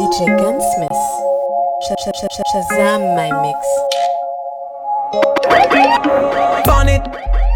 [0.00, 1.00] DJ Gunsmith.
[2.52, 3.58] Shazam my mix.
[6.66, 7.02] Burn it,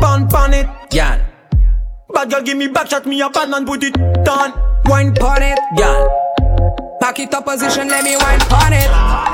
[0.00, 1.21] burn, burn it, girl.
[2.12, 4.52] Bad girl give me back shot, me a bad man put it down.
[4.87, 6.09] Wine pon it, girl.
[7.00, 8.88] Back it up position, let me wine pon it.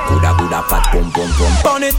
[0.07, 1.53] Gooda gooda fat pum pum pum.
[1.63, 1.95] Burn it.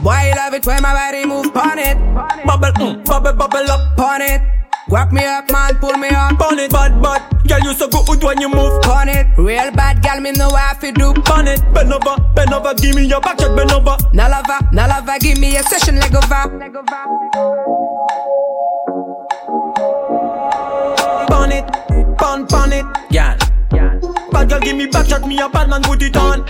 [0.00, 1.96] Boy, love it when my body move pon it.
[2.44, 3.96] Bubble, mm, bubble, bubble up.
[3.96, 4.61] Pon it.
[4.88, 6.38] Grab me up, man, pull me up.
[6.38, 7.22] Burn it, bad, bad.
[7.46, 8.82] Girl, you so good when you move.
[8.82, 9.26] Pon it.
[9.38, 11.14] Real bad girl, me know what to do.
[11.22, 11.62] Burn it.
[11.72, 13.96] Bend over, bend over, give me your back shot, bend over.
[14.12, 16.48] Now lover, now lover, give me a session, leg over.
[21.28, 21.64] Burn it,
[22.18, 23.36] burn, burn it, girl.
[24.30, 26.44] Bad girl, give me back shot, me a bad man put it on.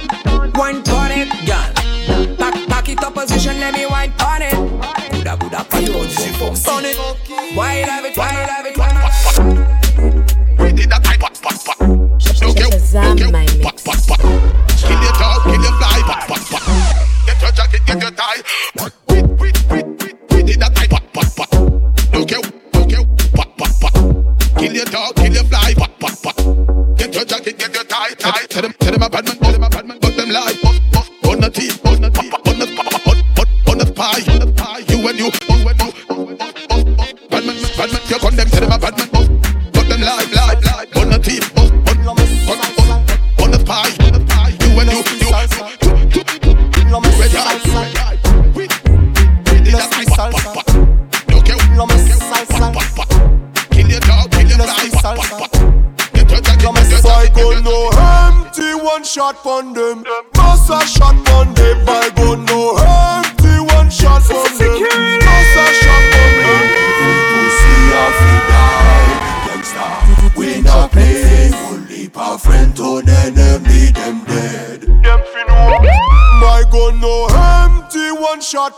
[0.55, 1.82] Wine pon it, girl.
[2.93, 4.53] It up position, let me wine pon it.
[4.53, 6.07] Buddha, Buddha, fat pum
[6.39, 6.55] pum.
[6.63, 6.97] Burn it.
[7.57, 8.19] Why you love it?
[8.19, 8.82] Why you love it?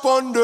[0.03, 0.44] One shot pon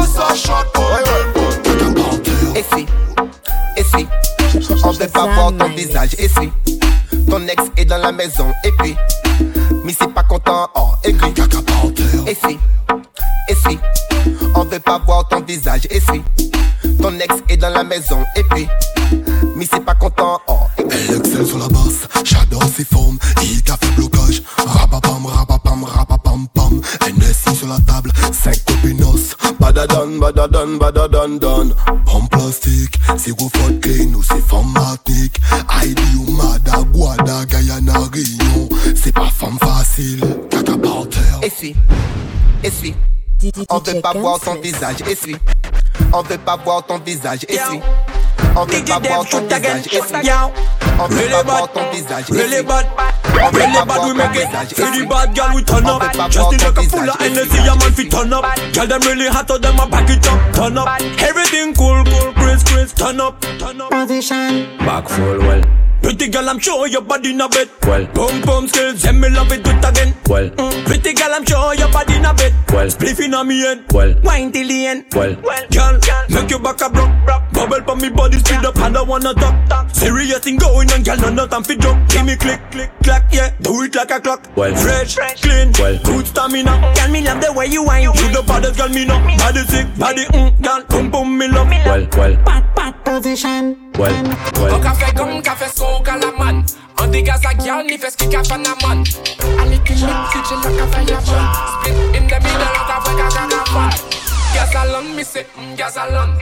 [5.25, 6.15] pas voir ton visage.
[6.17, 6.49] Et si,
[7.29, 8.51] ton ex est dans la maison.
[8.63, 8.95] Et puis,
[9.83, 10.69] mais c'est pas content.
[10.75, 11.11] Oh, si,
[13.49, 13.79] et si,
[14.55, 15.87] on veut pas voir ton visage.
[15.89, 16.21] Et si,
[17.01, 18.23] ton ex est dans la maison.
[18.35, 18.67] Et puis,
[19.55, 20.39] mais c'est pas content.
[20.47, 20.53] Oh.
[20.77, 24.41] Elle excelle sur la basse, j'adore ses formes, il a fait blocage.
[24.57, 26.81] Rapapam, rapapam, rapapam, pam.
[27.17, 31.73] NSI sur la table, 5 happiness Bada dan, bada dan, bada dan dan
[32.05, 32.97] Pan plastik,
[33.37, 35.37] go fote kley nou se fam matnik
[35.67, 38.01] Aidi yo mada, gwada, gaya nan
[43.69, 44.97] on veut pas voir ton visage.
[45.09, 45.35] Et si,
[46.13, 47.45] on veut pas voir ton visage.
[47.49, 47.79] Et si,
[48.55, 49.85] on veut pas voir ton visage.
[49.91, 50.31] Et si,
[50.99, 52.25] on veut Really pas voir bad, ton visage.
[52.29, 52.85] Et really si, bad,
[53.43, 53.95] on veut really pas bad.
[53.95, 54.47] voir We ton make it.
[54.47, 54.73] visage.
[54.75, 56.03] For Et the si, bad girl, we turn on up.
[56.03, 58.45] veut pas Just in ton like a full of energy, a man fi turn up.
[58.73, 60.87] Girl, them really hot, so them a back it up, turn up.
[61.21, 63.89] Everything cool, cool, crisp, crisp, turn up, turn up.
[63.89, 65.80] Back full well.
[66.01, 67.69] Pretty girl, I'm sure your body in a bed.
[67.83, 70.15] Well, pump pump skills, and me love it do it again.
[70.27, 70.49] Well,
[70.85, 72.53] pretty girl, I'm sure your body in a bed.
[72.73, 73.85] Well, spliff in a me head.
[73.93, 75.05] Well, wine till the end.
[75.13, 77.11] Well, well, girl, make your back a broke,
[77.53, 79.89] bubble for me body speed up, and I wanna talk, talk.
[79.91, 81.97] Serious thing going on, girl, no no time for joke.
[82.09, 84.49] Give me click, click, clack, yeah, do it like a clock.
[84.55, 86.93] Well, fresh, clean, well, good stamina.
[86.95, 88.03] Girl, me love the way you wine.
[88.03, 89.19] You the baddest girl, me know.
[89.37, 91.69] Body sick, body, mm, girl, pum pum, me love.
[91.69, 93.90] Well, well, Pat pat position.
[93.97, 94.13] Well,
[94.57, 94.81] Au well.
[94.81, 96.63] café comme café son calaman
[97.01, 99.03] On dégage la gueule, ni fait ce qu'il a fait na man
[99.61, 100.05] Allez que je si
[100.49, 101.47] j'ai le café ya man
[101.81, 103.89] Split in the middle, le café kaka kaka
[104.53, 106.37] Gazalon, me say, mm, gazalon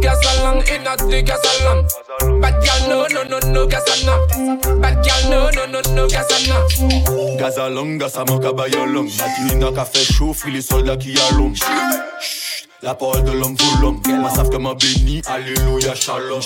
[0.00, 5.50] Gazalon, in a the gazalon Bad girl, no, no, no, no, gazana Bad girl, no,
[5.50, 9.08] no, no, no, gazana Gaza long, gaza mo kabayo long.
[9.18, 11.54] Mati na ka fe chou, fili soldat ki a long.
[12.80, 14.00] La parole de l'homme pour l'homme.
[14.08, 15.20] Moi savent que m'a béni.
[15.26, 16.40] Alléluia, shalom.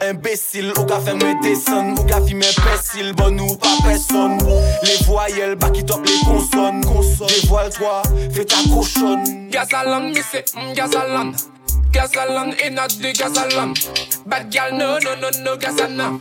[0.00, 4.38] Imbécile, ou qu'a fait me descendre, ou qu'a fait mes bon ou pas personne.
[4.82, 6.80] Les voyelles, back it up les consonnes.
[6.80, 8.02] Dévoile-toi,
[8.32, 9.48] fais ta cochonne.
[9.50, 11.32] Gazalan, say, mm, gazalan.
[11.92, 13.74] Gazalan, in a the gazalan.
[14.26, 16.18] Bad gal, no, no, no, no, gazana.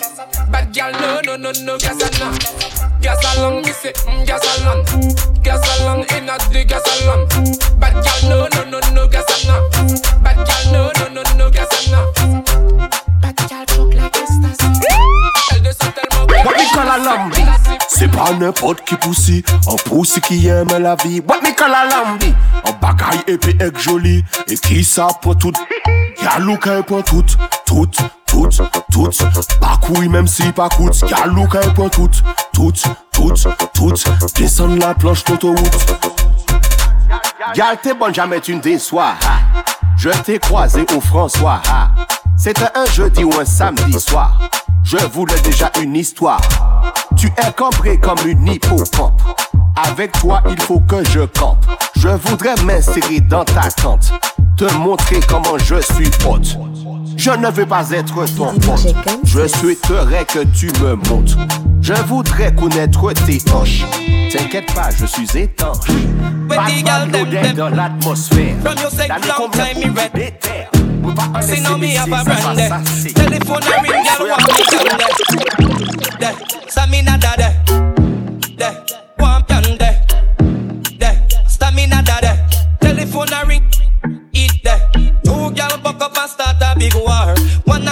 [0.51, 2.82] Bad gal, no, no, no, no, gazana.
[3.03, 4.79] Gazalan, me say, mm, gazalan.
[5.43, 7.27] Gazalan, in a the gazalan.
[7.77, 9.59] Bad gal, no, no, no, no, gazana.
[10.23, 11.99] Bad gal, no, no, no, no, gazana.
[13.21, 14.67] Bad gal, choke like ecstasy.
[15.51, 16.02] Elle tellement
[16.43, 17.41] What me call a lambi?
[17.87, 21.21] C'est pas n'importe qui poussi, un poussi qui aime la vie.
[21.27, 22.33] What me call a lambi?
[22.65, 25.53] Un bagaille épais et joli, et qui ça pour tout?
[26.21, 26.39] Y'a
[26.83, 27.23] pour tout,
[27.65, 27.87] tout,
[28.27, 28.49] tout,
[28.91, 29.09] tout.
[29.59, 31.03] Pas couille même si pas coûte.
[31.09, 32.09] Y'a Luka pour tout,
[32.53, 32.71] tout,
[33.11, 33.33] tout,
[33.73, 33.93] tout.
[34.35, 35.93] Descends la planche d'autoroute.
[37.55, 39.13] Y'a t'es bonne, jamais tu ne déçois.
[39.97, 41.61] Je t'ai croisé au François.
[41.69, 41.91] ha.
[42.37, 44.37] C'était un jeudi ou un samedi soir.
[44.83, 46.41] Je voulais déjà une histoire.
[47.15, 49.21] Tu es cambré comme une hippocampe.
[49.75, 51.65] Avec toi, il faut que je campe.
[51.95, 54.11] Je voudrais m'insérer dans ta tente.
[54.57, 56.57] Te montrer comment je suis haute.
[57.15, 58.95] Je ne veux pas être ton pote.
[59.23, 61.37] Je souhaiterais que tu me montes.
[61.81, 63.85] Je voudrais connaître tes hanches.
[64.31, 65.87] T'inquiète pas, je suis étanche.
[66.49, 67.55] Pas the de girl them, modèle them.
[67.55, 68.55] dans l'atmosphère.
[68.63, 69.09] From your sex
[71.03, 71.11] Dans les long combien time, me red.
[71.11, 71.11] des terres.
[71.11, 72.69] On va pas See now me have a brand va there.
[72.69, 73.13] s'asser.
[73.13, 75.13] Telephone a ring, girl want me down there.
[76.19, 76.35] There,
[76.69, 77.55] stamina da there.
[78.57, 78.75] There,
[79.19, 80.01] want can there.
[80.99, 81.17] There,
[81.47, 82.47] stamina da there.
[82.79, 83.63] Telephone a ring,
[84.33, 84.89] eat there.
[85.23, 87.33] Two girl buck up and start a big war.
[87.65, 87.82] One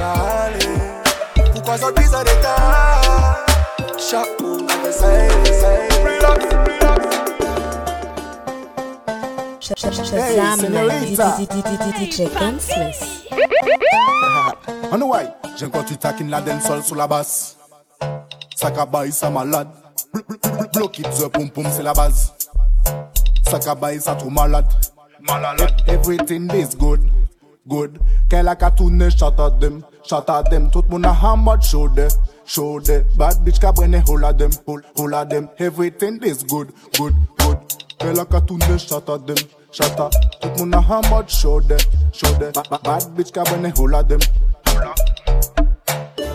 [0.00, 0.12] va
[0.44, 2.56] aller Pourquoi ça à l'état?
[2.58, 3.36] Ah,
[16.30, 17.56] la dancehall sous la basse.
[18.56, 19.68] Sakabaï, ça malade.
[20.74, 21.30] Block it, the
[21.70, 22.32] c'est la base.
[23.48, 24.66] Sakabaï, ça trop malade.
[25.20, 25.60] Malade.
[25.60, 27.00] E-, everything is good
[27.70, 27.98] good.
[28.28, 29.50] Qu'elle a qu'à tourner, j'entends
[30.08, 30.70] them, at them.
[30.70, 32.08] Tout moun a hammered, show de,
[32.44, 33.04] show de.
[33.16, 35.48] Bad bitch ka brene, hold at them, hold, hold at them.
[35.58, 37.58] Everything is good, good, good.
[37.98, 39.36] Qu'elle a qu'à tourner, shout at them,
[39.72, 40.10] shout at.
[40.40, 41.76] Tout moun a hammered, show de,
[42.12, 44.20] show ba- Bad bitch ka brene, hold at them.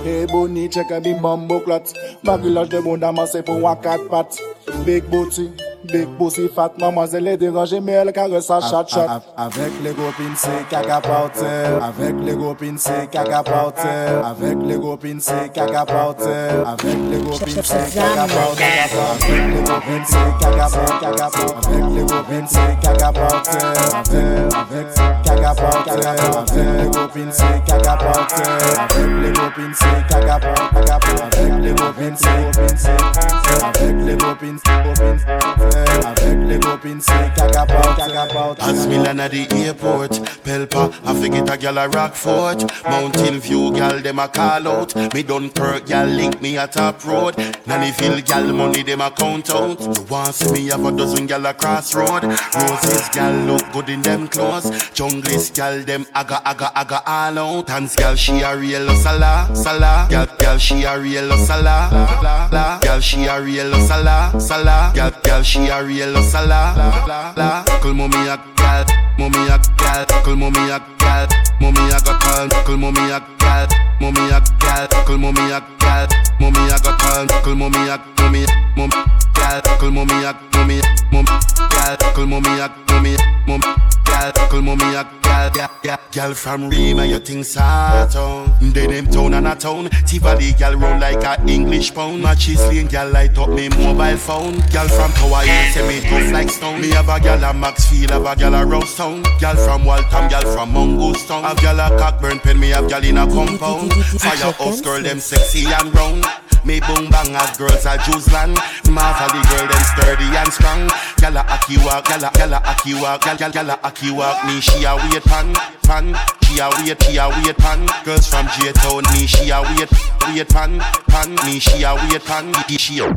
[0.04, 1.92] Hey Bonnie, check a big bumbo clot.
[2.24, 4.38] Bagulage de bon c'est pour un quatre pattes.
[4.86, 5.50] Big booty,
[5.92, 9.22] Big pussy fat, mademoiselle est dérangée, mais elle caresse sa chat chat.
[9.38, 11.84] Avec les copines, c'est caca par terre.
[11.84, 14.26] Avec les copines, c'est caca par terre.
[14.26, 16.68] Avec les copines, c'est caca par terre.
[16.68, 18.98] Avec les copines, c'est caca par terre.
[19.22, 21.42] Avec les copines, c'est caca par caca par.
[21.68, 23.76] Avec les copines, c'est caca par terre.
[23.96, 24.26] Avec,
[24.56, 24.88] avec,
[25.24, 26.38] caca par terre.
[26.38, 28.88] Avec les copines, c'est caca par terre.
[28.90, 31.16] Avec les copines, c'est caca par caca par.
[31.26, 35.75] Avec les copines, c'est copines, c'est avec les copines, copines.
[35.76, 40.12] Avec les copines, c'est caca caca As land at the airport,
[40.44, 42.66] Pelpa, I forget a gal a Rockfort.
[42.90, 44.96] Mountain View gal, them a call out.
[45.14, 47.36] Me Dunkirk gal link me at top road.
[47.68, 49.80] Nannyville gal money them a count out.
[49.80, 52.24] You want see me have a dozen gal a crossroad.
[52.24, 54.66] Roses gal look good in them clothes.
[54.94, 57.68] Junglist gal them aga aga aga all out.
[57.68, 60.08] Dance gal she a real sala sala.
[60.10, 61.90] Gal gal she a real sala
[62.24, 62.80] la la.
[62.80, 64.92] Gal she a real sala sala.
[64.96, 67.64] Gal gal she a real la.
[67.82, 68.86] Call mommy a gal,
[69.18, 70.06] mommy a gal.
[70.24, 71.28] Call mommy a gal,
[71.62, 72.50] mommy a got call.
[72.66, 73.68] Call mommy a gal,
[74.00, 74.88] mommy a gal.
[75.06, 76.08] Call mommy a gal,
[76.40, 77.28] mommy a got call.
[77.44, 78.90] Call mommy a mommy mom
[79.34, 79.62] gal.
[79.80, 81.98] Call mommy a mommy mom gal.
[82.14, 83.16] Call mommy a mommy
[83.48, 83.62] mom
[84.06, 84.32] gal.
[84.50, 88.52] Call mommy a gal, gal, gal, gal from Rima, you think Saturn.
[88.74, 89.90] They them town and a town.
[90.08, 92.22] Tivoli gal round like a English pound.
[92.22, 94.58] Matches lane gal light up me mobile phone.
[94.72, 96.82] Gal from Tower say me tough like stone.
[96.82, 99.24] Me have a gal a Maxfield, have a gal a Rosestown.
[99.40, 101.44] Gal from Waltham, gal from Mongoose Town.
[101.44, 103.94] Have gal a Cockburn pen, me have gal in a compound.
[104.20, 106.26] Firehouse girl, them sexy and round.
[106.66, 108.56] Me boom bang as girls are Jews land.
[108.90, 110.88] Marvel the girl them sturdy and strong.
[111.20, 114.46] Gala aki walk, gala gala aki walk, gala gala aki walk.
[114.46, 115.54] Me she a wait pan
[115.84, 116.16] pan.
[116.44, 117.86] She a wait, she a wait pan.
[118.06, 119.92] Girls from J Town, me she a wait
[120.32, 121.36] wait pan pan.
[121.46, 122.54] Me she a wait pan.
[122.78, 123.10] She a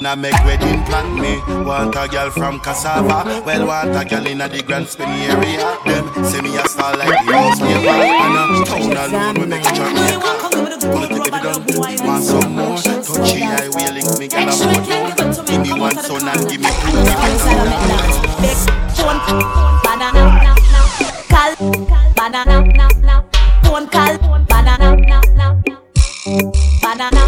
[0.00, 4.38] now make wedding plan me Want a girl from Cassava Well want a girl in
[4.38, 8.64] the Grants Pen area Them say me a star like the house neighbor And a
[8.64, 10.48] town alone we make a Jamaica
[10.86, 12.78] Pull it to it Want some more
[13.18, 14.54] Touchy I will link me girl a
[15.44, 17.66] Give me one son and give me two Give me two
[18.38, 18.58] Big
[18.94, 19.18] phone
[19.82, 20.54] Banana
[21.26, 21.50] Call
[22.14, 23.26] Banana
[23.64, 24.94] Phone call Banana
[26.80, 27.22] Banana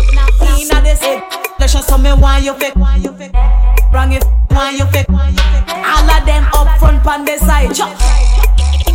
[0.61, 1.23] Inna this head
[1.59, 2.75] Let's show some me why you fake.
[2.75, 5.11] Bring it why you fake.
[5.11, 7.75] All of them up front on the side.
[7.75, 7.91] Chop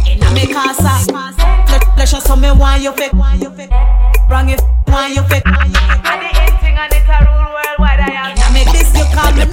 [0.08, 1.06] Inna me casa.
[1.98, 3.12] Let's show some me why you fake.
[3.12, 5.44] Bring it why you fake
[6.77, 9.32] I in thing and it's a rule worldwide I am Inna me this you call
[9.34, 9.46] me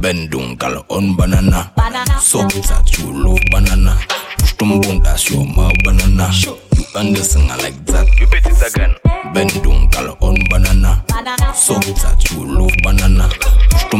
[0.00, 1.72] Bendung kalau on banana.
[2.20, 4.00] So that you love banana.
[4.40, 6.56] Push them bundas your mouth banana You
[6.96, 8.08] understand I like that.
[8.18, 8.96] You bet it again
[9.36, 11.04] Bendung kalau on banana.
[11.52, 13.28] So that you love banana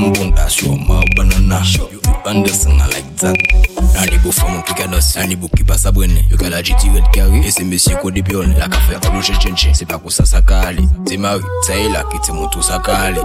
[0.00, 1.60] Them bundas your mouth banana
[1.90, 3.36] You understand I like that
[3.92, 6.62] Nani beau femme mon kick nos Nani beau qui passe à brûler Yo qu'à la
[6.62, 9.86] GT red carry Et c'est monsieur quoi des pioles La café à louche chenche C'est
[9.86, 13.20] pas pour ça ça cale C'est Marie Ça est là qui te montre ça cale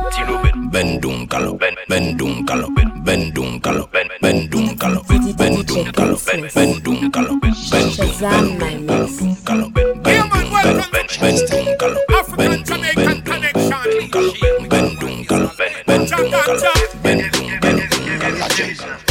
[0.71, 2.69] Bendung kalau Bendung kalau
[3.05, 3.87] Bendung kalau
[4.21, 5.01] Bendung kalau Bendung kalau
[5.37, 7.39] Bendung kalau Bendung Bendung Bendung kalau
[7.71, 10.35] Bendung kalau Bendung
[11.77, 11.97] kalau
[12.35, 14.33] Bendung Bendung Bendung kalau Bendung kalau
[16.25, 19.05] Bendung kalau Bendung Bendung kalau Shazam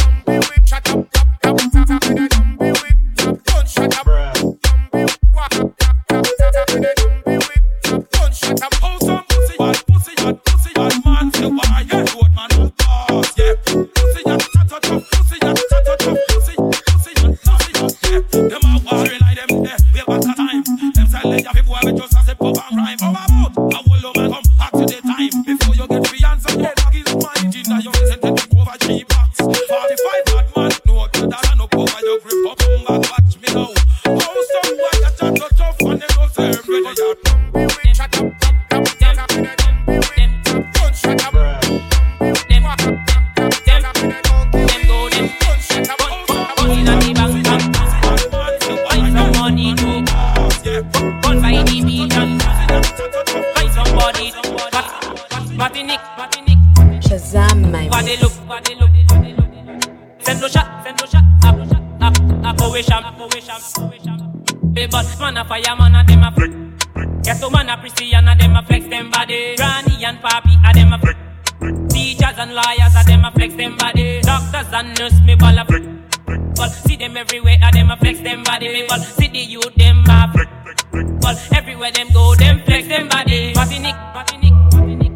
[81.75, 83.53] everywhere them go them flex them body.
[83.53, 85.11] Party nick, party nick, party nick.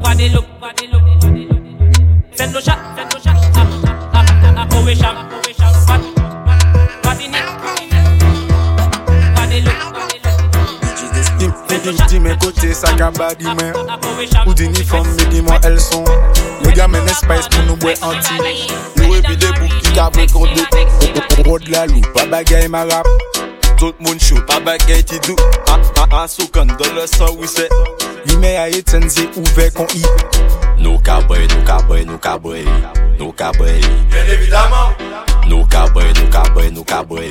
[0.00, 2.36] Body look, body look, body look.
[2.36, 2.78] Send no shot,
[12.08, 12.72] Dis mes côtés,
[13.38, 13.72] dis mes
[14.46, 16.04] Ou d'uniforme, mais dis-moi elles sont
[16.64, 18.34] Les gars mènent espace pour nous boire anti
[18.98, 22.84] Nous et puis des boucs qui cabrent contre des Rod la loupe, pas bagaille ma
[22.84, 23.06] rap
[23.82, 24.38] tout moun chou.
[24.54, 25.34] Abek e ti dou.
[25.66, 27.66] A, a, a sou kan do le sa wise
[28.30, 30.02] Ime a eten zi ouve kon i.
[30.78, 32.62] Nou kabay, nou kabay, nou kabay
[33.18, 34.94] Nou kabay Bien evidemment
[35.50, 37.30] Nou kabay, nou kabay, nou kabay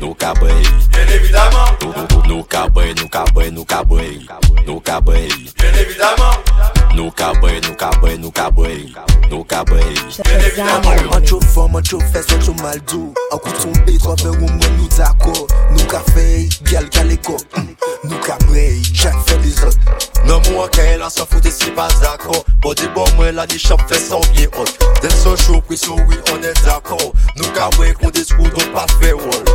[0.00, 0.62] Nou kabay
[0.94, 1.82] Bien evidemment
[2.26, 4.18] Nou kabay, nou kabay, nou kabay
[4.66, 5.28] Nou kabay
[5.58, 8.80] Bien evidemment Nou ka bwey, nou ka bwey, nou ka bwey
[9.30, 9.94] Nou ka bwey
[11.14, 14.48] An chou fòm, an chou fès, an chou maldou An koutou mbe, tro fè ou
[14.48, 17.36] mwen nou tako Nou ka fey, gyal kaleko
[18.02, 19.78] Nou ka bwey, jak fè li zot
[20.26, 23.62] Nan mou an kè, lan san foute si pas dako Bodi bon mwen la di
[23.62, 26.98] chop fè san bie hot Den son chou pri sou, oui, on est dako
[27.38, 29.46] Nou ka bwey, kon diskou, don pa fè wol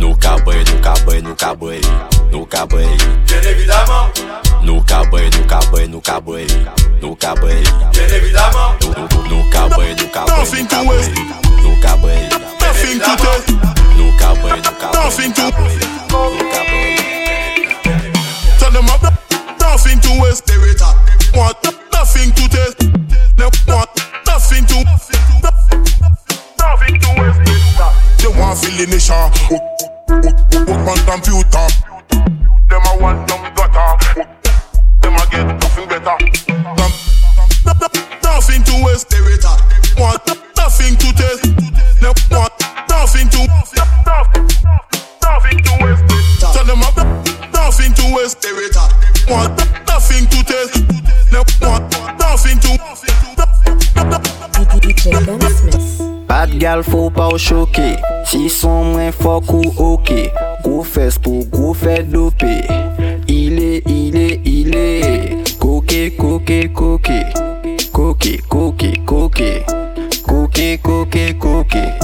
[0.00, 1.84] Nou ka bwey, nou ka bwey, nou ka bwey
[2.32, 2.88] Nou ka bwey
[3.28, 4.08] Bien évidemment.
[4.64, 6.46] Nous cabrer, nous cabrer, nous cabrer
[7.00, 8.74] Nous cabrer Bien évidemment
[9.28, 11.10] Nous cabrer, nous cabrer, Nothing to waste.
[11.62, 11.76] Nous
[12.60, 13.48] Nothing to take.
[13.96, 15.42] Nous cabrer, nous cabrer Nothing to.
[16.10, 16.92] Nous cabrer
[18.58, 19.12] Tell them I've
[19.60, 20.46] nothing to waste.
[20.46, 20.96] They wait up.
[21.34, 21.56] Want
[21.92, 22.78] nothing to take.
[23.36, 23.90] They want
[24.26, 24.84] nothing to.
[26.58, 27.40] Nothing to waste.
[28.18, 29.30] They want feel in the shower.
[30.88, 31.66] On computer.
[32.68, 34.41] Them I want them gutter.
[35.32, 36.16] get nothing better.
[36.76, 36.92] Um,
[38.22, 39.08] nothing to waste.
[39.98, 40.22] Want
[40.56, 41.44] nothing to taste.
[42.02, 42.52] No, want
[42.88, 43.40] nothing to.
[45.22, 46.04] Nothing to waste.
[46.40, 46.96] Tell them I've
[47.52, 48.46] nothing to waste.
[49.28, 49.56] Want
[49.88, 50.76] nothing to taste.
[51.32, 52.72] No, want nothing to.
[56.26, 57.88] Bad gal fò pa ou choke
[58.30, 60.30] Si son mwen fò kou oke
[60.64, 62.54] Gou fès pou gou fè dope
[66.02, 67.32] Coquet, coquet, coquet.
[67.92, 69.64] Coquet, coquet, coquet.
[70.26, 72.01] Coquet, coquet,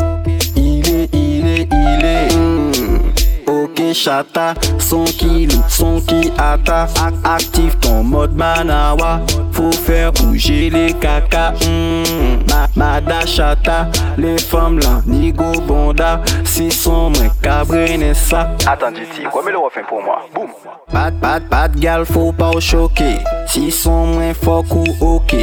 [3.98, 6.86] chata, son qui look, son qui atta
[7.24, 9.20] Active ton mode manawa.
[9.52, 11.52] Faut faire bouger les caca.
[11.60, 12.38] Hmm.
[12.48, 16.20] Ma, Mada chata, les femmes là, nigo bonda.
[16.44, 18.50] Si son moins cabré n'est ça.
[18.66, 20.20] Attends, Diti, quoi mais le refrain pour moi.
[20.32, 20.48] Boum.
[20.92, 23.16] Pas, pas de gal, faut pas au choquer.
[23.46, 25.34] Si son moins fort ou ok.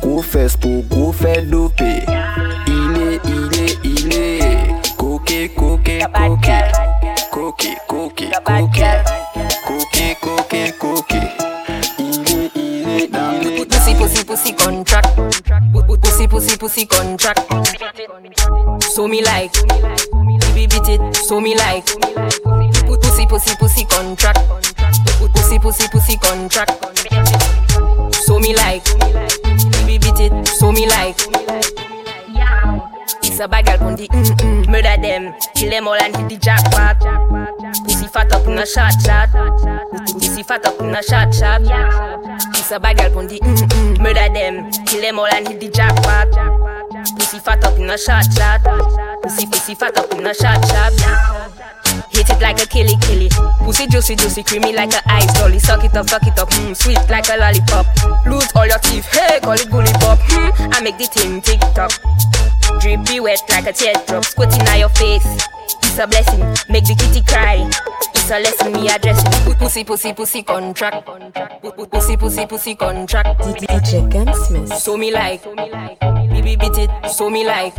[0.00, 2.02] Gros fesse pour gros fait dopé.
[2.66, 4.94] Il est, il est, il est.
[4.96, 6.64] Coquet Coquet, coquet,
[7.30, 7.83] coquet
[14.34, 15.16] Pussy, pussy, pussy contract.
[16.02, 17.38] Pussy, pussy, pussy contract.
[18.82, 19.52] So me like,
[20.52, 21.14] baby beat it.
[21.14, 21.86] So me like,
[22.84, 24.40] pussy, pussy, pussy contract.
[25.34, 26.72] Pussy, pussy, pussy contract.
[28.26, 28.84] So me like,
[29.86, 30.48] baby beat it.
[30.48, 31.16] So me like.
[33.22, 36.28] It's a bad girl pon the mm mm Murder them, kill them all and hit
[36.28, 37.53] the jackpot
[38.14, 39.28] fat up in a shot shot
[40.14, 41.60] Pussy fat up in a shot shot
[42.54, 45.58] It's a bad girl pon the mm mm Murder them, kill them all and hit
[45.58, 46.30] the jackpot
[47.18, 48.62] Pussy fat up in a shot shot
[49.20, 50.94] Pussy pussy fat up in a shot shot
[52.10, 53.28] Hit it like a killy killy.
[53.64, 55.58] Pussy juicy juicy, creamy like a ice dolly.
[55.58, 57.86] Suck it up, suck it up, mm, sweet like a lollipop.
[58.26, 60.18] Lose all your teeth, hey, call it bully pop.
[60.22, 61.90] Hmm, I make the thing tick tock.
[62.80, 65.26] Drippy wet like a teardrop, squirting on your face.
[65.82, 67.70] It's a blessing, make the kitty cry.
[68.30, 69.54] A lesson me addressing.
[69.58, 71.06] Pussy, pussy, pussy contract.
[71.90, 73.38] Pussy, pussy, pussy contract.
[73.40, 74.72] DJ Gunsmith.
[74.74, 75.44] So me like,
[76.30, 76.90] baby beat it.
[77.10, 77.74] So me like.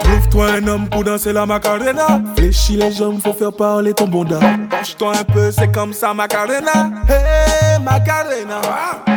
[0.00, 2.20] Trouve-toi un homme pour danser la macarena.
[2.36, 4.40] Fléchis les jambes, faut faire parler ton bonda.
[4.70, 6.90] Penche-toi un peu, c'est comme ça, macarena.
[7.08, 8.60] Hey, macarena.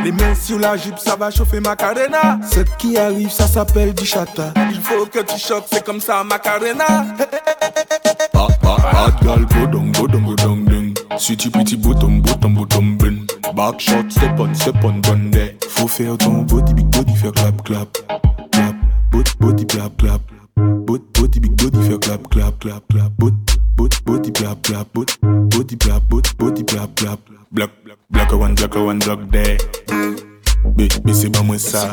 [0.03, 2.39] Les mains sur la jupe, ça va chauffer macarena.
[2.51, 4.53] Cette qui arrive, ça s'appelle du chata.
[4.71, 7.05] Il faut que tu choques, c'est comme ça, macarena.
[8.35, 8.58] Hot, hot,
[8.99, 10.93] hot girl, go down, go down, go down, down.
[11.17, 13.27] Sweetie, pretty, bottom, bottom, bottom, ben.
[13.55, 15.53] Back shot, step on, step on, gun there.
[15.69, 17.87] Faut faire ton body, big body, faire clap, clap.
[18.51, 18.75] Clap,
[19.11, 20.21] body, body, clap, clap.
[20.55, 23.11] Body, body, big body, faire clap, clap, clap, clap.
[23.17, 23.37] Body,
[23.75, 24.87] body, body, clap, clap.
[24.93, 27.19] Body, body, clap, body, body, clap, clap.
[27.51, 27.69] Black,
[28.09, 29.57] black one, black one, black there.
[30.75, 31.91] Baby, c'est pas moi ça.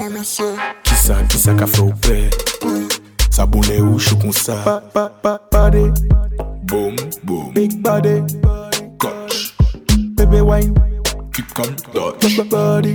[0.83, 2.31] Qui ça, qui ça qu'a fait au père?
[3.37, 4.57] Sabone ou chou kon sa.
[4.65, 5.93] Pa, pa, pa, pade.
[6.65, 8.25] Boom, boom Big body.
[8.97, 9.53] Koch
[10.17, 10.73] Baby wine.
[11.35, 12.49] Keep calm, dodge.
[12.49, 12.95] Body.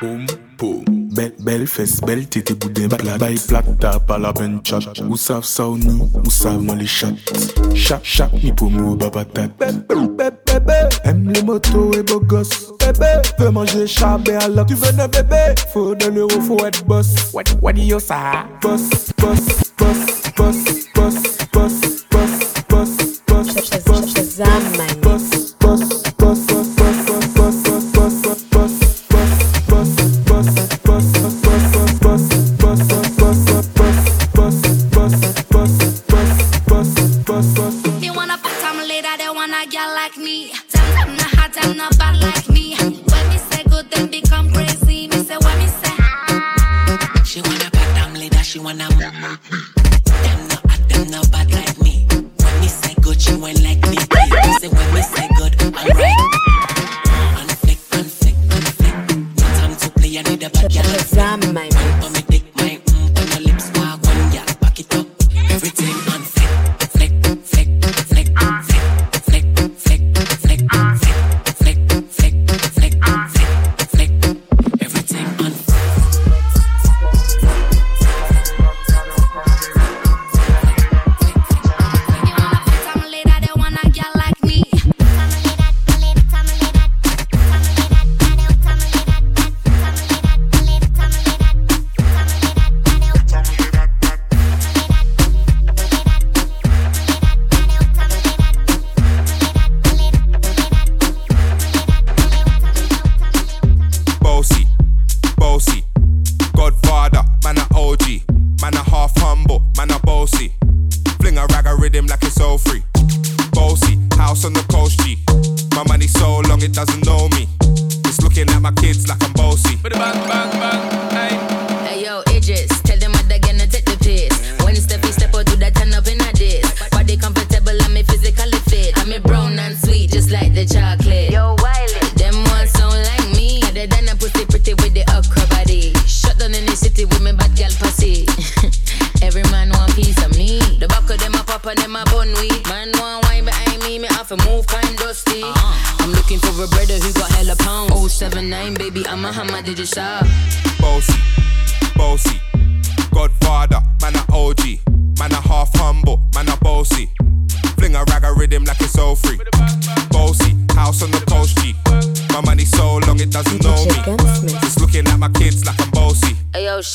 [0.00, 0.24] Boom
[0.58, 0.84] boom.
[1.10, 4.80] Belle, belle fesses belles, t'étais boudin, bat la baille plate, t'as pas la peine chat.
[5.08, 7.08] Ou savent ça ou nous, ou savent moi les chats.
[7.74, 9.48] Chat, chat, ni pour moi, baba tat.
[11.04, 12.72] Aime les motos et beaux gosses.
[12.80, 15.54] Bébé, veux manger chabé alors tu veux un bébé?
[15.72, 17.32] Faut de l'euro, faut être boss.
[17.32, 18.14] What, what do you say?
[18.60, 19.40] Boss, boss,
[19.78, 20.56] boss, boss,
[39.50, 40.52] want a girl like me.
[40.68, 42.76] Tell them not hot, them not bad like me.
[42.76, 45.08] When me say good, then become crazy.
[45.08, 47.24] Me say what me say.
[47.24, 49.58] She wanna back down later, she wanna move like me.
[50.04, 52.06] Them no hot, them no bad like me.
[52.10, 53.96] When me say good, she went like me.
[53.96, 55.27] Me say when me say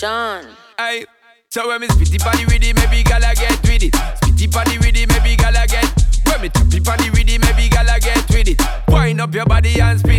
[0.04, 0.46] Sean.
[0.78, 1.06] Aye.
[1.48, 3.94] So when me spitty body with it, maybe gala get with it.
[4.20, 5.88] Spitty body with it, maybe gala get.
[6.28, 8.62] When me tappy body with it, maybe gala get with it.
[8.90, 10.13] Wind up your body and spin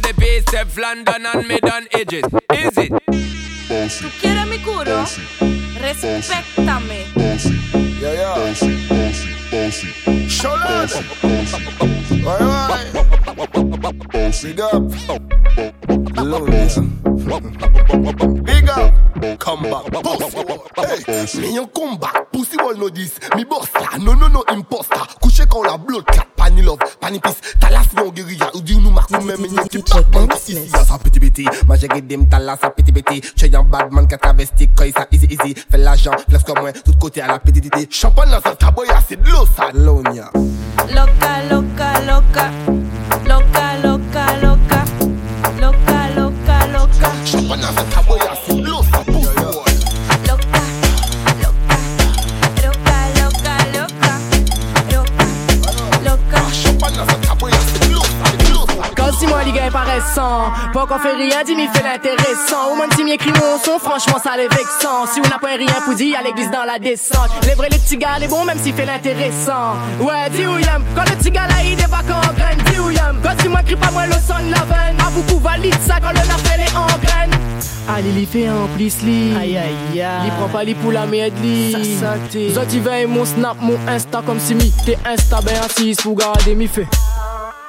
[0.00, 2.24] to the base, of London and mid on edges.
[2.52, 2.92] Is it?
[4.00, 5.04] ¿Tú quieres mi curo?
[5.80, 7.06] Respéctame.
[8.00, 8.54] Yeah, yeah.
[10.28, 10.88] Sholan.
[14.42, 14.82] Big up.
[16.16, 16.78] Loneliness.
[18.44, 19.07] Big up.
[19.38, 20.34] Come back, boss.
[21.06, 23.18] Hey, Me yon comeback, pussy wall no dis.
[23.36, 25.06] Mi bossa, no no no imposter.
[25.20, 27.40] Couché quand la blood clap, pani love, pani peace.
[27.60, 31.20] Talas yon guérilla, ou di ou nou mak Ya sa piti
[33.68, 35.54] bad man ka travesti, koy easy easy.
[35.70, 38.96] Fè l'ajan, flex kwa mwen, tout kote a la piti titi Champagne nan sa kaboya,
[38.96, 40.30] ah, se d'lo sa lonya
[40.94, 42.50] Loka, loka, loka
[43.26, 44.84] Loka, loka, loka
[47.24, 48.27] Champagne nan sa kaboya ah,
[59.68, 62.72] les paraissant Pas qu'on fait rien, dis m'y fait l'intéressant.
[62.72, 65.06] Au moins si m'y écrit mon son, franchement ça les vexant.
[65.12, 67.30] Si on n'a pas rien pour dire, à l'église dans la descente.
[67.42, 69.76] Les vrais les petits gars, les bons même s'il fait l'intéressant.
[70.00, 72.90] Ouais, dis où y'aime Quand le petit gars là il débarque en graine, dis où
[72.90, 74.96] y'aime Quand si moi crie pas moi le son de la veine.
[75.06, 77.30] À beaucoup valide ça quand le nafel est en graine.
[77.88, 80.26] Allez, il fait un plus li Aïe aïe aïe.
[80.26, 82.14] Il prend pas les poules à mettre li Ça
[82.54, 86.54] ça t'es mon snap, mon insta comme si mi T'es insta ben assis pour garder
[86.54, 86.86] mi fait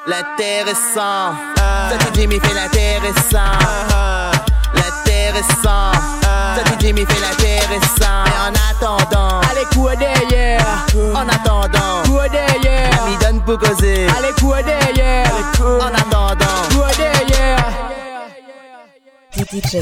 [0.08, 1.36] L'intéressant,
[1.90, 3.58] ça tu Jimmy fait l'intéressant.
[4.74, 5.92] L'intéressant,
[6.80, 8.24] Jimmy fait l'intéressant.
[8.26, 10.86] Et en attendant, Allez, coup derrière.
[11.16, 13.06] En attendant, Coup derrière.
[13.08, 14.08] Mi donne pour causer.
[14.18, 15.32] Allez, coup derrière.
[15.62, 16.36] En attendant,
[16.98, 17.66] derrière.
[19.52, 19.82] DJ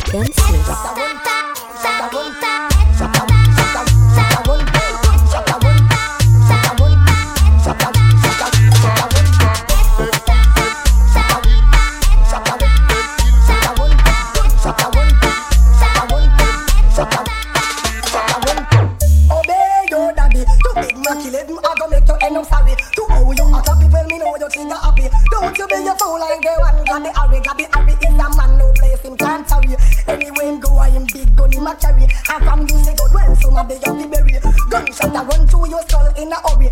[24.39, 25.05] you think you happy.
[25.31, 27.39] Don't you be a fool like the one got the Harry.
[27.41, 29.75] Got the Harry is a man no place him can't sorry.
[30.07, 32.05] Anyway him go, I him big gun him a carry.
[32.05, 34.39] And from you say good, well some of the young the berry.
[34.69, 36.69] Gunshot a run through your skull in a hurry.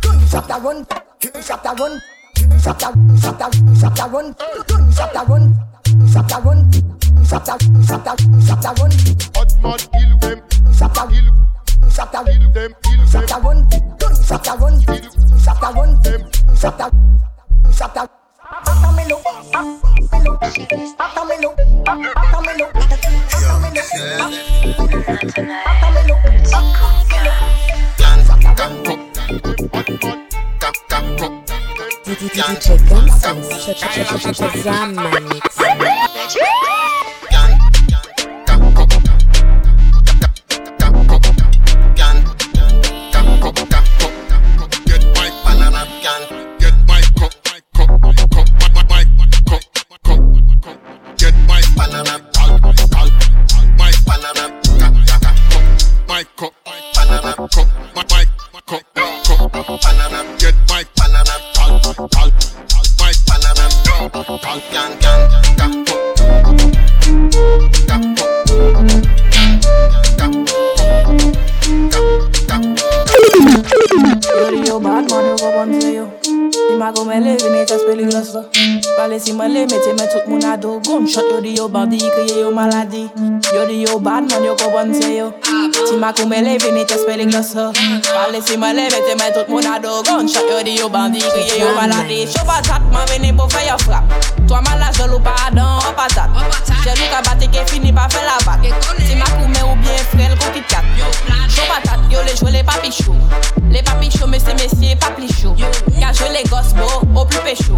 [0.00, 0.86] Gunshot a run,
[1.20, 2.00] gunshot a run.
[2.60, 3.48] Shot a, shot a,
[3.80, 4.34] shot a run,
[4.92, 5.56] shot a run,
[6.12, 6.70] shot a run,
[7.24, 8.92] shot a, shot a, shot a run.
[9.34, 10.38] Hot man kill them,
[10.72, 13.68] shot a kill, shot a kill them, kill shot a run,
[14.22, 14.80] shot a run,
[15.40, 15.95] shot a run,
[16.56, 16.90] them, shot a,
[17.72, 18.08] shot a.
[18.48, 19.78] After me look, after me
[20.24, 25.98] look, after me look, after me look, after me look, after me look, after me
[26.06, 26.22] look.
[32.06, 33.18] DJ Smith.
[34.36, 34.90] Shazam
[35.28, 35.44] mix.
[86.06, 89.48] Ti ma go me le, vene jas peligroso Pale si me le, mete me tout
[89.48, 91.90] moun ado yo di yo bandi, kriye yo man
[93.36, 94.04] pou fe yo frap
[94.48, 96.46] mal la ou pa adan, ou
[96.84, 100.84] Jelou ka ke fini pa fe la ma koume ou bien frel kit kat.
[102.08, 103.16] Yo le jwe le papi chou.
[103.86, 105.54] Papis chauds, mais c'est messieurs, pas plus chaud.
[106.00, 107.74] Car je les gosses beaux, au plus pécho.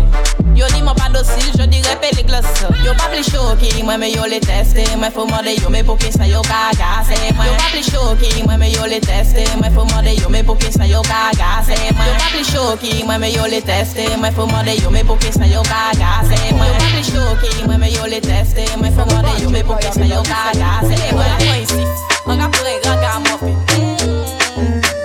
[2.88, 4.86] Yo plus chaud, qui moi mais yo les tester.
[4.96, 7.10] Moi faut demander yo, mais pour qui ça yo cagasse.
[7.10, 9.44] Yo pas plus chaud, qui moi mais yo les tester.
[9.58, 11.68] Moi faut demander yo, mais pour qui ça yo cagasse.
[11.68, 14.08] Yo pas plus chaud, qui moi mais yo les tester.
[14.16, 16.30] Moi faut demander yo, mais pour qui ça yo cagasse.
[16.48, 18.64] Yo pas plus chaud, qui moi mais yo les tester.
[18.78, 20.88] Moi faut demander yo, mais pour qui ça yo cagasse.
[21.12, 21.84] Moi moi ici,
[22.24, 23.52] on a pour les ragamuffin.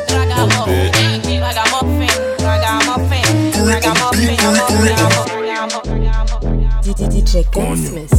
[0.08, 0.88] Ragamuffin,
[1.44, 2.08] ragamuffin,
[2.40, 3.26] ragamuffin,
[3.68, 5.13] ragamuffin, ragamuffin.
[7.42, 8.13] Gunsmith.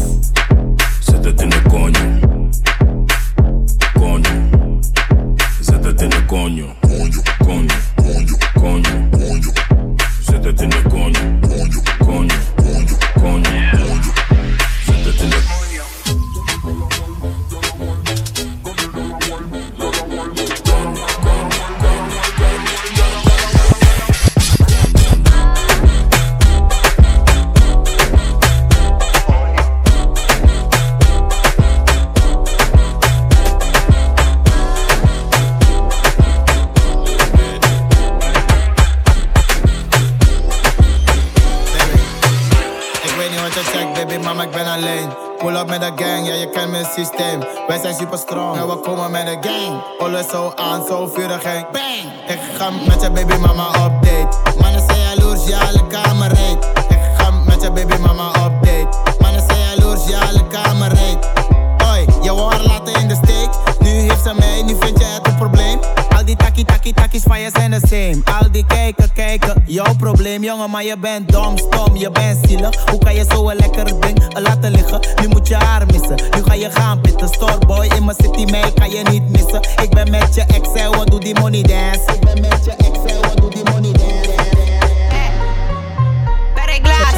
[70.85, 72.89] Maar je bent dom, stom, je bent zielig.
[72.91, 75.01] Hoe kan je zo een lekker ding laten liggen?
[75.21, 77.29] Nu moet je haar missen, nu ga je gaan pitten.
[77.29, 79.61] Storeboy in mijn city, mij kan je niet missen.
[79.83, 82.01] Ik ben met je ex, en wat doe die money dance?
[82.15, 84.13] Ik ben met je ex, en wat doe die money dance?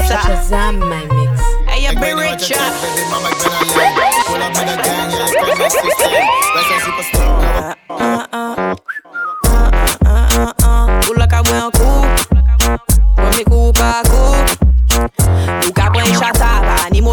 [0.07, 1.41] Shazam my mix.
[1.65, 2.61] Hey, you Ik be weet niet wat rich, je ja.
[2.61, 4.67] checkt, baby, mama, ik ben alleen.
[4.67, 6.27] Met gang, ja, mijn systeem.
[6.53, 7.76] Wij zijn super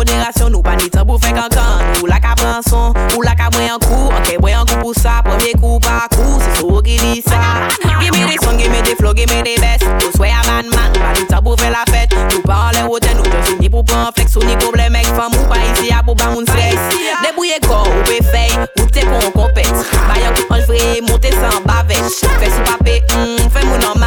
[0.04, 3.32] moderasyon nou pa ni tabou fek an kan nou la ka pran son, ou la
[3.40, 6.52] ka mwen an kou Anke mwen an kou pou sa, pwemye kou pa kou Se
[6.60, 7.40] sou ki li sa
[8.02, 11.06] Gime de son, gime de flow, gime de bes Nou sway a man man, nou
[11.06, 13.88] pa ni tabou fe la fet Nou pa an le woten, nou jose ni pou
[13.88, 17.00] pran flek Sou ni problem ek fam, ou pa isi a pou ba moun stres
[17.24, 19.72] Debouye kor, ou pe fey, ou te kon kompet
[20.10, 24.03] Bayan kou an vre, monte san bavet Fek sou pape, mmm, fek moun an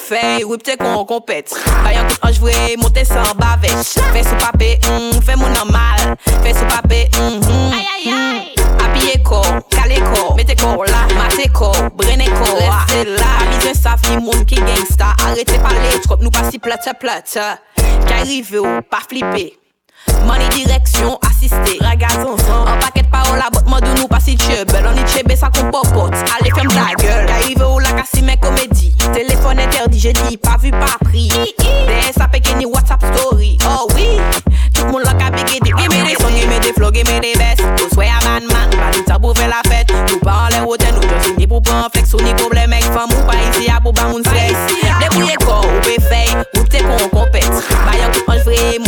[0.00, 1.52] fey, ou te kon kompet
[1.84, 6.14] Bayan tout anj vre, monte san bavech Fè sou pape, mm, fè moun normal.
[6.44, 7.74] Fè sou pape, mm, mm,
[8.06, 8.64] mm.
[8.86, 9.42] Apiye ko,
[9.74, 14.46] kale ko, mete ko la Mate ko, brene ko, reste la Amizen sa fi moun
[14.48, 15.12] ki gangsta.
[15.26, 19.65] Arrete pale, trop nou pa si plate plate Ki arrive ou, pa flippe
[20.26, 21.78] Money direction assisté.
[21.80, 25.04] Ragazon son Un paquet de paroles à botte Mandou nous pas si tchebel On y
[25.06, 26.14] tchebe ça qu'on popote.
[26.38, 27.28] Allez ferme ta gueule.
[27.30, 28.94] Arrive ou la casse mes comédie.
[29.12, 31.28] Téléphone interdit j'ai dit pas vu pas pris.
[31.28, 33.58] DSAP ni WhatsApp story.
[33.68, 34.06] Oh oui.
[34.74, 37.64] Tout le monde l'a bigger des Gimme des sons, gimme des flows, gimme des vestes
[37.76, 38.70] Tous swear man man.
[38.70, 39.92] Pas du pour faire la fête.
[40.10, 43.10] Nous pas en l'air hôtel Nous ni pour prendre flex Ou ni problème avec femme
[43.10, 47.08] Ou pas ici à pour pas moun sexe Débrouillez corps ou fey Ou te kon
[47.08, 47.50] compète.
[47.90, 48.85] Bayan tout Monte sans bavech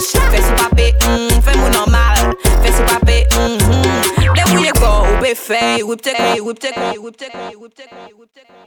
[0.00, 2.32] Fè sou pape, mm, fè moun normal.
[2.62, 6.64] Fè sou pape, mm, mm Dè wou go, ou be fè Wip te kè, wip
[6.64, 8.60] te kè, wip te kè,